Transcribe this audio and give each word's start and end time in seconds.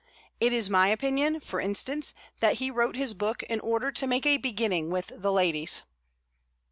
It 0.39 0.51
is 0.51 0.67
my 0.67 0.87
opinion, 0.87 1.39
for 1.41 1.59
instance, 1.59 2.15
that 2.39 2.55
he 2.55 2.71
wrote 2.71 2.95
his 2.95 3.13
book 3.13 3.43
in 3.43 3.59
order 3.59 3.91
to 3.91 4.07
make 4.07 4.25
a 4.25 4.37
beginning 4.37 4.89
with 4.89 5.11
the 5.15 5.31
ladies. 5.31 5.83